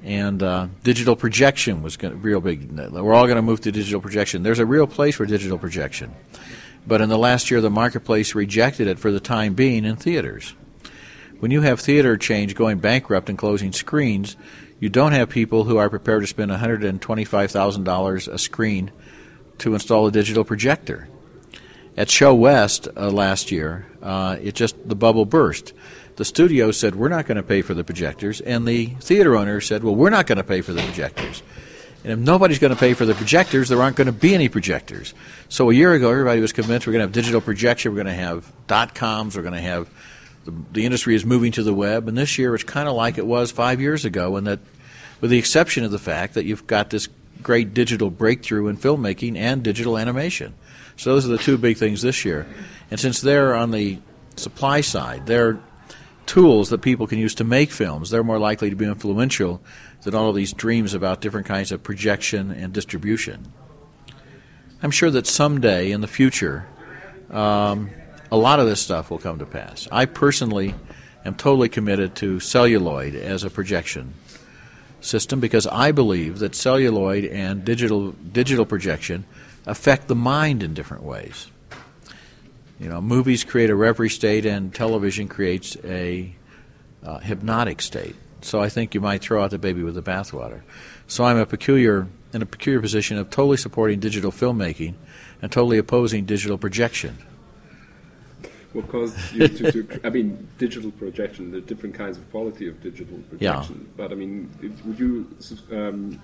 And 0.03 0.41
uh, 0.41 0.67
digital 0.83 1.17
projection 1.17 1.83
was 1.83 1.97
gonna, 1.97 2.15
real 2.15 2.39
big. 2.39 2.71
We're 2.71 3.13
all 3.13 3.27
going 3.27 3.35
to 3.35 3.41
move 3.41 3.59
to 3.61 3.71
digital 3.73 3.99
projection. 3.99 4.43
There's 4.43 4.59
a 4.59 4.65
real 4.65 4.87
place 4.87 5.17
for 5.17 5.25
digital 5.25 5.57
projection, 5.57 6.15
but 6.85 7.01
in 7.01 7.09
the 7.09 7.17
last 7.17 7.51
year, 7.51 7.61
the 7.61 7.69
marketplace 7.69 8.35
rejected 8.35 8.87
it 8.87 8.99
for 8.99 9.11
the 9.11 9.19
time 9.19 9.53
being 9.53 9.85
in 9.85 9.95
theaters. 9.95 10.55
When 11.39 11.51
you 11.51 11.61
have 11.61 11.79
theater 11.79 12.17
chains 12.17 12.53
going 12.53 12.79
bankrupt 12.79 13.29
and 13.29 13.37
closing 13.37 13.73
screens, 13.73 14.35
you 14.79 14.89
don't 14.89 15.11
have 15.11 15.29
people 15.29 15.63
who 15.63 15.77
are 15.77 15.89
prepared 15.89 16.21
to 16.21 16.27
spend 16.27 16.51
$125,000 16.51 18.27
a 18.27 18.37
screen 18.37 18.91
to 19.59 19.73
install 19.73 20.07
a 20.07 20.11
digital 20.11 20.43
projector. 20.43 21.07
At 21.97 22.07
ShowWest 22.07 22.95
uh, 22.95 23.11
last 23.11 23.51
year, 23.51 23.85
uh, 24.01 24.37
it 24.41 24.55
just 24.55 24.75
the 24.87 24.95
bubble 24.95 25.25
burst. 25.25 25.73
The 26.15 26.25
studio 26.25 26.71
said 26.71 26.95
we're 26.95 27.09
not 27.09 27.25
going 27.25 27.37
to 27.37 27.43
pay 27.43 27.61
for 27.61 27.73
the 27.73 27.83
projectors, 27.83 28.41
and 28.41 28.67
the 28.67 28.87
theater 29.01 29.35
owner 29.35 29.61
said, 29.61 29.83
"Well, 29.83 29.95
we're 29.95 30.09
not 30.09 30.25
going 30.25 30.37
to 30.37 30.43
pay 30.43 30.61
for 30.61 30.73
the 30.73 30.81
projectors." 30.81 31.43
And 32.03 32.13
if 32.13 32.19
nobody's 32.19 32.59
going 32.59 32.73
to 32.73 32.79
pay 32.79 32.93
for 32.93 33.05
the 33.05 33.13
projectors, 33.13 33.69
there 33.69 33.81
aren't 33.81 33.95
going 33.95 34.07
to 34.07 34.11
be 34.11 34.33
any 34.33 34.49
projectors. 34.49 35.13
So 35.49 35.69
a 35.69 35.73
year 35.73 35.93
ago, 35.93 36.09
everybody 36.09 36.41
was 36.41 36.51
convinced 36.51 36.87
we're 36.87 36.93
going 36.93 37.01
to 37.01 37.05
have 37.05 37.11
digital 37.11 37.41
projection, 37.41 37.91
we're 37.91 38.03
going 38.03 38.07
to 38.07 38.13
have 38.13 38.51
dot 38.67 38.95
coms, 38.95 39.35
we're 39.35 39.43
going 39.43 39.53
to 39.53 39.61
have 39.61 39.89
the, 40.45 40.53
the 40.71 40.85
industry 40.85 41.13
is 41.13 41.25
moving 41.25 41.51
to 41.51 41.63
the 41.63 41.73
web, 41.73 42.07
and 42.07 42.17
this 42.17 42.37
year 42.37 42.55
it's 42.55 42.63
kind 42.63 42.89
of 42.89 42.95
like 42.95 43.17
it 43.17 43.27
was 43.27 43.51
five 43.51 43.79
years 43.79 44.05
ago, 44.05 44.35
and 44.37 44.47
that, 44.47 44.59
with 45.19 45.29
the 45.29 45.37
exception 45.37 45.83
of 45.83 45.91
the 45.91 45.99
fact 45.99 46.33
that 46.33 46.45
you've 46.45 46.65
got 46.65 46.89
this 46.89 47.07
great 47.43 47.73
digital 47.73 48.09
breakthrough 48.09 48.67
in 48.67 48.77
filmmaking 48.77 49.37
and 49.37 49.63
digital 49.63 49.97
animation. 49.97 50.53
So 50.97 51.13
those 51.13 51.25
are 51.25 51.29
the 51.29 51.37
two 51.37 51.57
big 51.57 51.77
things 51.77 52.01
this 52.01 52.25
year. 52.25 52.47
And 52.89 52.99
since 52.99 53.21
they're 53.21 53.55
on 53.55 53.71
the 53.71 53.99
supply 54.35 54.81
side, 54.81 55.25
they're 55.25 55.59
tools 56.31 56.69
that 56.69 56.81
people 56.81 57.07
can 57.07 57.19
use 57.19 57.35
to 57.35 57.43
make 57.43 57.69
films. 57.69 58.09
They're 58.09 58.23
more 58.23 58.39
likely 58.39 58.69
to 58.69 58.75
be 58.77 58.85
influential 58.85 59.61
than 60.03 60.15
all 60.15 60.29
of 60.29 60.35
these 60.35 60.53
dreams 60.53 60.93
about 60.93 61.19
different 61.19 61.45
kinds 61.45 61.73
of 61.73 61.83
projection 61.83 62.51
and 62.51 62.71
distribution. 62.71 63.51
I'm 64.81 64.91
sure 64.91 65.11
that 65.11 65.27
someday 65.27 65.91
in 65.91 65.99
the 65.99 66.07
future, 66.07 66.65
um, 67.31 67.89
a 68.31 68.37
lot 68.37 68.61
of 68.61 68.65
this 68.65 68.79
stuff 68.79 69.11
will 69.11 69.17
come 69.17 69.39
to 69.39 69.45
pass. 69.45 69.89
I 69.91 70.05
personally 70.05 70.73
am 71.25 71.35
totally 71.35 71.67
committed 71.67 72.15
to 72.15 72.39
celluloid 72.39 73.13
as 73.13 73.43
a 73.43 73.49
projection 73.49 74.13
system 75.01 75.41
because 75.41 75.67
I 75.67 75.91
believe 75.91 76.39
that 76.39 76.55
celluloid 76.55 77.25
and 77.25 77.65
digital 77.65 78.11
digital 78.11 78.65
projection 78.65 79.25
affect 79.65 80.07
the 80.07 80.15
mind 80.15 80.63
in 80.63 80.73
different 80.73 81.03
ways. 81.03 81.51
You 82.81 82.89
know, 82.89 82.99
movies 82.99 83.43
create 83.43 83.69
a 83.69 83.75
reverie 83.75 84.09
state, 84.09 84.43
and 84.43 84.73
television 84.73 85.27
creates 85.27 85.77
a 85.83 86.33
uh, 87.03 87.19
hypnotic 87.19 87.79
state. 87.79 88.15
So 88.41 88.59
I 88.59 88.69
think 88.69 88.95
you 88.95 89.01
might 89.01 89.21
throw 89.21 89.43
out 89.43 89.51
the 89.51 89.59
baby 89.59 89.83
with 89.83 89.93
the 89.93 90.01
bathwater. 90.01 90.61
So 91.05 91.23
I'm 91.23 91.37
a 91.37 91.45
peculiar 91.45 92.07
in 92.33 92.41
a 92.41 92.45
peculiar 92.45 92.81
position 92.81 93.19
of 93.19 93.29
totally 93.29 93.57
supporting 93.57 93.99
digital 93.99 94.31
filmmaking 94.31 94.95
and 95.43 95.51
totally 95.51 95.77
opposing 95.77 96.25
digital 96.25 96.57
projection. 96.57 97.19
What 98.73 98.87
caused 98.87 99.15
you 99.33 99.47
to, 99.47 99.71
to 99.71 99.99
I 100.03 100.09
mean, 100.09 100.47
digital 100.57 100.89
projection, 100.91 101.51
the 101.51 101.61
different 101.61 101.93
kinds 101.93 102.17
of 102.17 102.31
quality 102.31 102.67
of 102.67 102.81
digital 102.81 103.19
projection. 103.29 103.85
Yeah. 103.85 103.93
But 103.95 104.11
I 104.11 104.15
mean, 104.15 104.49
would 104.85 104.97
you 104.97 105.27
um, 105.71 106.19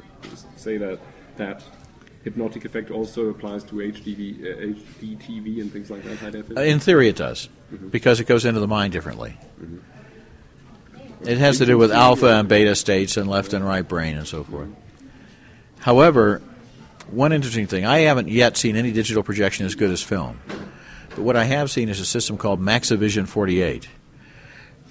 say 0.56 0.78
that 0.78 0.98
that 1.36 1.62
hypnotic 2.24 2.66
effect 2.66 2.92
also 2.92 3.30
applies 3.30 3.64
to 3.66 3.76
HDV, 3.76 4.42
uh, 4.42 4.76
HD 4.76 5.18
TV 5.18 5.62
and 5.62 5.72
things 5.72 5.90
like 5.90 6.04
that? 6.04 6.36
In 6.58 6.80
theory, 6.80 7.08
it 7.08 7.16
does, 7.16 7.50
mm-hmm. 7.72 7.90
because 7.90 8.20
it 8.20 8.28
goes 8.28 8.46
into 8.46 8.60
the 8.60 8.68
mind 8.68 8.94
differently. 8.94 9.38
Mm-hmm. 9.62 9.78
It 11.28 11.38
has 11.40 11.58
to 11.58 11.66
do 11.66 11.78
with 11.78 11.92
alpha 11.92 12.28
and 12.28 12.48
beta 12.48 12.76
states 12.76 13.18
and 13.18 13.30
left 13.30 13.54
and 13.54 13.66
right 13.66 13.88
brain 13.88 14.18
and 14.18 14.28
so 14.28 14.44
forth. 14.44 14.70
However, 15.80 16.42
one 17.10 17.32
interesting 17.32 17.68
thing, 17.68 17.86
I 17.86 18.00
haven't 18.00 18.30
yet 18.30 18.58
seen 18.58 18.76
any 18.76 18.92
digital 18.92 19.24
projection 19.24 19.66
as 19.66 19.76
good 19.76 19.92
as 19.92 20.04
film. 20.04 20.40
But 21.10 21.20
what 21.20 21.36
I 21.36 21.46
have 21.46 21.72
seen 21.72 21.90
is 21.90 22.00
a 22.00 22.06
system 22.06 22.38
called 22.38 22.62
Maxivision 22.62 23.28
48. 23.28 23.88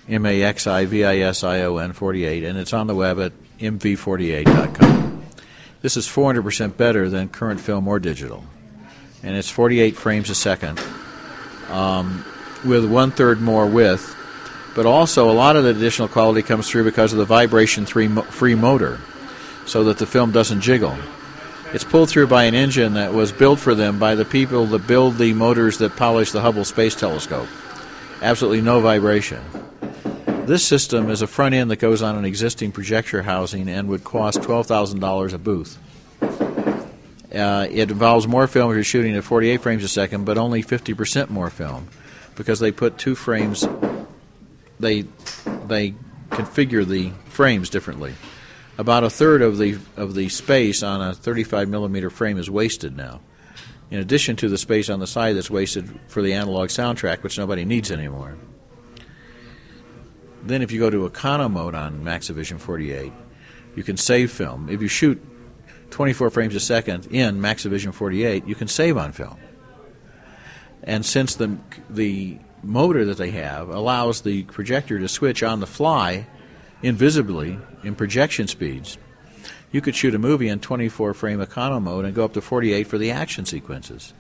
M 0.08 0.24
A 0.24 0.42
X 0.42 0.66
I 0.66 0.84
V 0.84 1.04
I 1.04 1.18
S 1.18 1.42
I 1.42 1.62
O 1.62 1.78
N 1.78 1.92
48, 1.92 2.44
and 2.44 2.58
it's 2.58 2.72
on 2.72 2.86
the 2.86 2.94
web 2.94 3.18
at 3.18 3.32
mv48.com. 3.58 4.85
This 5.86 5.96
is 5.96 6.08
400% 6.08 6.76
better 6.76 7.08
than 7.08 7.28
current 7.28 7.60
film 7.60 7.86
or 7.86 8.00
digital, 8.00 8.42
and 9.22 9.36
it's 9.36 9.48
48 9.48 9.94
frames 9.94 10.28
a 10.30 10.34
second 10.34 10.82
um, 11.70 12.24
with 12.64 12.84
one 12.84 13.12
third 13.12 13.40
more 13.40 13.66
width. 13.66 14.16
But 14.74 14.86
also, 14.86 15.30
a 15.30 15.32
lot 15.32 15.54
of 15.54 15.62
the 15.62 15.70
additional 15.70 16.08
quality 16.08 16.42
comes 16.42 16.68
through 16.68 16.82
because 16.82 17.12
of 17.12 17.20
the 17.20 17.24
vibration 17.24 17.86
free 17.86 18.56
motor, 18.56 18.98
so 19.64 19.84
that 19.84 19.98
the 19.98 20.06
film 20.06 20.32
doesn't 20.32 20.60
jiggle. 20.60 20.96
It's 21.72 21.84
pulled 21.84 22.10
through 22.10 22.26
by 22.26 22.46
an 22.46 22.56
engine 22.56 22.94
that 22.94 23.14
was 23.14 23.30
built 23.30 23.60
for 23.60 23.76
them 23.76 24.00
by 24.00 24.16
the 24.16 24.24
people 24.24 24.66
that 24.66 24.88
build 24.88 25.18
the 25.18 25.34
motors 25.34 25.78
that 25.78 25.94
polish 25.94 26.32
the 26.32 26.40
Hubble 26.40 26.64
Space 26.64 26.96
Telescope. 26.96 27.46
Absolutely 28.22 28.60
no 28.60 28.80
vibration. 28.80 29.40
This 30.46 30.64
system 30.64 31.10
is 31.10 31.22
a 31.22 31.26
front 31.26 31.56
end 31.56 31.72
that 31.72 31.80
goes 31.80 32.02
on 32.02 32.16
an 32.16 32.24
existing 32.24 32.70
projector 32.70 33.22
housing 33.22 33.68
and 33.68 33.88
would 33.88 34.04
cost 34.04 34.38
$12,000 34.40 35.32
a 35.32 35.38
booth. 35.38 35.76
Uh, 37.34 37.66
it 37.68 37.90
involves 37.90 38.28
more 38.28 38.46
film 38.46 38.70
if 38.70 38.76
you're 38.76 38.84
shooting 38.84 39.16
at 39.16 39.24
48 39.24 39.60
frames 39.60 39.82
a 39.82 39.88
second, 39.88 40.24
but 40.24 40.38
only 40.38 40.62
50% 40.62 41.30
more 41.30 41.50
film 41.50 41.88
because 42.36 42.60
they 42.60 42.70
put 42.70 42.96
two 42.96 43.16
frames, 43.16 43.66
they, 44.78 45.02
they 45.66 45.94
configure 46.30 46.86
the 46.86 47.10
frames 47.28 47.68
differently 47.68 48.14
about 48.78 49.02
a 49.02 49.10
third 49.10 49.42
of 49.42 49.58
the 49.58 49.78
of 49.96 50.14
the 50.14 50.28
space 50.28 50.82
on 50.82 51.00
a 51.00 51.14
35 51.14 51.68
millimeter 51.68 52.10
frame 52.10 52.38
is 52.38 52.48
wasted 52.48 52.96
now. 52.96 53.20
In 53.90 53.98
addition 53.98 54.36
to 54.36 54.48
the 54.48 54.58
space 54.58 54.90
on 54.90 55.00
the 55.00 55.06
side 55.06 55.34
that's 55.34 55.50
wasted 55.50 55.98
for 56.08 56.22
the 56.22 56.34
analog 56.34 56.68
soundtrack, 56.68 57.22
which 57.22 57.38
nobody 57.38 57.64
needs 57.64 57.90
anymore. 57.90 58.36
Then, 60.46 60.62
if 60.62 60.70
you 60.72 60.80
go 60.80 60.90
to 60.90 61.08
econo 61.08 61.50
mode 61.50 61.74
on 61.74 62.04
Maxivision 62.04 62.58
48, 62.58 63.12
you 63.74 63.82
can 63.82 63.96
save 63.96 64.30
film. 64.30 64.68
If 64.68 64.80
you 64.80 64.88
shoot 64.88 65.22
24 65.90 66.30
frames 66.30 66.54
a 66.54 66.60
second 66.60 67.06
in 67.06 67.40
Maxivision 67.40 67.92
48, 67.92 68.46
you 68.46 68.54
can 68.54 68.68
save 68.68 68.96
on 68.96 69.12
film. 69.12 69.36
And 70.82 71.04
since 71.04 71.34
the 71.34 71.58
the 71.90 72.38
motor 72.62 73.04
that 73.04 73.16
they 73.16 73.30
have 73.30 73.68
allows 73.68 74.22
the 74.22 74.42
projector 74.44 74.98
to 74.98 75.08
switch 75.08 75.42
on 75.42 75.60
the 75.60 75.66
fly 75.66 76.26
invisibly 76.82 77.58
in 77.82 77.94
projection 77.94 78.46
speeds. 78.48 78.98
You 79.72 79.80
could 79.80 79.96
shoot 79.96 80.14
a 80.14 80.18
movie 80.18 80.48
in 80.48 80.60
24 80.60 81.14
frame 81.14 81.40
econo 81.40 81.82
mode 81.82 82.04
and 82.04 82.14
go 82.14 82.24
up 82.24 82.32
to 82.34 82.40
48 82.40 82.86
for 82.86 82.98
the 82.98 83.10
action 83.10 83.44
sequences. 83.44 84.14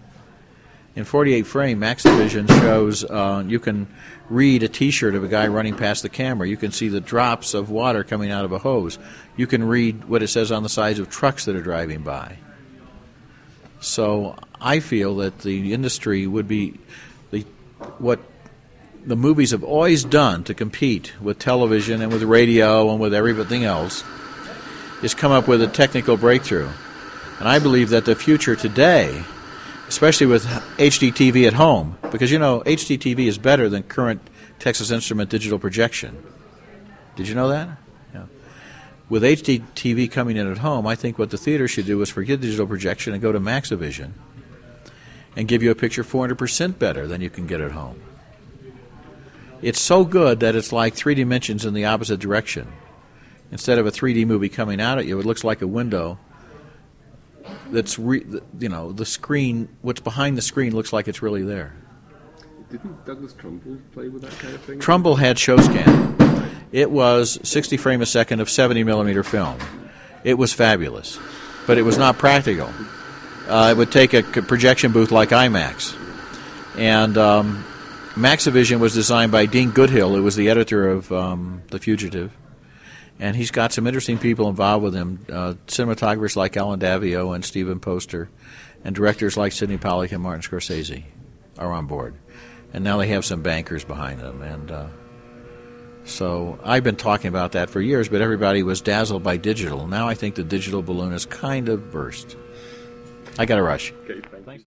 In 0.96 1.04
48 1.04 1.46
frame, 1.46 1.78
Maxivision 1.78 2.48
shows 2.48 3.04
uh, 3.04 3.44
you 3.46 3.60
can 3.60 3.86
read 4.30 4.62
a 4.62 4.68
T-shirt 4.68 5.14
of 5.14 5.22
a 5.22 5.28
guy 5.28 5.46
running 5.46 5.76
past 5.76 6.02
the 6.02 6.08
camera. 6.08 6.48
You 6.48 6.56
can 6.56 6.72
see 6.72 6.88
the 6.88 7.02
drops 7.02 7.52
of 7.52 7.68
water 7.68 8.02
coming 8.02 8.30
out 8.30 8.46
of 8.46 8.52
a 8.52 8.58
hose. 8.58 8.98
You 9.36 9.46
can 9.46 9.62
read 9.62 10.06
what 10.06 10.22
it 10.22 10.28
says 10.28 10.50
on 10.50 10.62
the 10.62 10.70
sides 10.70 10.98
of 10.98 11.10
trucks 11.10 11.44
that 11.44 11.54
are 11.54 11.60
driving 11.60 12.02
by. 12.02 12.38
So 13.80 14.36
I 14.58 14.80
feel 14.80 15.16
that 15.16 15.40
the 15.40 15.74
industry 15.74 16.26
would 16.26 16.48
be 16.48 16.80
the 17.30 17.44
what 17.98 18.18
the 19.04 19.16
movies 19.16 19.50
have 19.50 19.62
always 19.62 20.02
done 20.02 20.44
to 20.44 20.54
compete 20.54 21.12
with 21.20 21.38
television 21.38 22.00
and 22.00 22.10
with 22.10 22.22
radio 22.22 22.90
and 22.90 22.98
with 22.98 23.12
everything 23.12 23.64
else 23.64 24.02
is 25.02 25.14
come 25.14 25.30
up 25.30 25.46
with 25.46 25.60
a 25.60 25.68
technical 25.68 26.16
breakthrough. 26.16 26.70
And 27.38 27.46
I 27.46 27.58
believe 27.58 27.90
that 27.90 28.06
the 28.06 28.16
future 28.16 28.56
today, 28.56 29.22
especially 29.88 30.26
with 30.26 30.44
HDTV 30.44 31.46
at 31.46 31.54
home, 31.54 31.98
because 32.10 32.30
you 32.30 32.38
know 32.38 32.60
HDTV 32.60 33.26
is 33.26 33.38
better 33.38 33.68
than 33.68 33.82
current 33.82 34.20
Texas 34.58 34.90
Instrument 34.90 35.30
digital 35.30 35.58
projection. 35.58 36.22
Did 37.14 37.28
you 37.28 37.34
know 37.34 37.48
that? 37.48 37.68
Yeah. 38.12 38.24
With 39.08 39.22
HDTV 39.22 40.10
coming 40.10 40.36
in 40.36 40.50
at 40.50 40.58
home, 40.58 40.86
I 40.86 40.94
think 40.94 41.18
what 41.18 41.30
the 41.30 41.38
theater 41.38 41.68
should 41.68 41.86
do 41.86 42.00
is 42.02 42.10
forget 42.10 42.40
digital 42.40 42.66
projection 42.66 43.12
and 43.12 43.22
go 43.22 43.32
to 43.32 43.40
Maxivision 43.40 44.12
and 45.36 45.46
give 45.46 45.62
you 45.62 45.70
a 45.70 45.74
picture 45.74 46.02
400% 46.02 46.78
better 46.78 47.06
than 47.06 47.20
you 47.20 47.30
can 47.30 47.46
get 47.46 47.60
at 47.60 47.72
home. 47.72 48.00
It's 49.62 49.80
so 49.80 50.04
good 50.04 50.40
that 50.40 50.54
it's 50.54 50.72
like 50.72 50.94
three 50.94 51.14
dimensions 51.14 51.64
in 51.64 51.74
the 51.74 51.84
opposite 51.84 52.20
direction. 52.20 52.72
Instead 53.50 53.78
of 53.78 53.86
a 53.86 53.90
3D 53.90 54.26
movie 54.26 54.48
coming 54.48 54.80
out 54.80 54.98
at 54.98 55.06
you, 55.06 55.18
it 55.20 55.26
looks 55.26 55.44
like 55.44 55.62
a 55.62 55.66
window 55.66 56.18
that's 57.70 57.98
re, 57.98 58.24
you 58.58 58.68
know 58.68 58.92
the 58.92 59.06
screen. 59.06 59.68
What's 59.82 60.00
behind 60.00 60.36
the 60.36 60.42
screen 60.42 60.74
looks 60.74 60.92
like 60.92 61.08
it's 61.08 61.22
really 61.22 61.42
there. 61.42 61.74
Didn't 62.70 63.04
Douglas 63.06 63.32
Trumbull 63.32 63.78
play 63.92 64.08
with 64.08 64.22
that 64.22 64.32
kind 64.38 64.54
of 64.54 64.60
thing? 64.62 64.80
Trumbull 64.80 65.16
had 65.16 65.36
ShowScan. 65.36 66.50
It 66.72 66.90
was 66.90 67.38
60 67.48 67.76
frame 67.76 68.02
a 68.02 68.06
second 68.06 68.40
of 68.40 68.50
70 68.50 68.82
millimeter 68.82 69.22
film. 69.22 69.58
It 70.24 70.34
was 70.34 70.52
fabulous, 70.52 71.18
but 71.66 71.78
it 71.78 71.82
was 71.82 71.96
not 71.96 72.18
practical. 72.18 72.68
Uh, 73.46 73.68
it 73.70 73.76
would 73.76 73.92
take 73.92 74.12
a 74.14 74.22
projection 74.22 74.90
booth 74.90 75.12
like 75.12 75.28
IMAX, 75.28 75.96
and 76.76 77.16
um, 77.16 77.64
Maxivision 78.14 78.80
was 78.80 78.94
designed 78.94 79.30
by 79.30 79.46
Dean 79.46 79.70
Goodhill, 79.70 80.16
who 80.16 80.22
was 80.22 80.34
the 80.34 80.48
editor 80.48 80.88
of 80.88 81.12
um, 81.12 81.62
The 81.68 81.78
Fugitive, 81.78 82.36
and 83.18 83.36
he's 83.36 83.50
got 83.50 83.72
some 83.72 83.86
interesting 83.86 84.18
people 84.18 84.48
involved 84.48 84.84
with 84.84 84.94
him. 84.94 85.24
Uh, 85.30 85.54
cinematographers 85.66 86.36
like 86.36 86.56
Allen 86.56 86.80
Daviau 86.80 87.34
and 87.34 87.44
Stephen 87.44 87.80
Poster, 87.80 88.28
and 88.84 88.94
directors 88.94 89.36
like 89.36 89.52
Sydney 89.52 89.78
Pollack 89.78 90.12
and 90.12 90.22
Martin 90.22 90.42
Scorsese 90.42 91.04
are 91.58 91.72
on 91.72 91.86
board, 91.86 92.14
and 92.72 92.84
now 92.84 92.98
they 92.98 93.08
have 93.08 93.24
some 93.24 93.42
bankers 93.42 93.84
behind 93.84 94.20
them, 94.20 94.42
and. 94.42 94.70
Uh, 94.70 94.86
so 96.06 96.56
I've 96.62 96.84
been 96.84 96.94
talking 96.94 97.28
about 97.28 97.52
that 97.52 97.68
for 97.68 97.80
years, 97.80 98.08
but 98.08 98.20
everybody 98.20 98.62
was 98.62 98.80
dazzled 98.80 99.24
by 99.24 99.38
digital. 99.38 99.88
Now 99.88 100.08
I 100.08 100.14
think 100.14 100.36
the 100.36 100.44
digital 100.44 100.80
balloon 100.80 101.10
has 101.10 101.26
kind 101.26 101.68
of 101.68 101.90
burst. 101.90 102.36
I 103.38 103.44
got 103.44 103.56
to 103.56 103.62
rush. 103.62 103.92
Okay, 104.04 104.22
thank 104.44 104.60
you. 104.60 104.66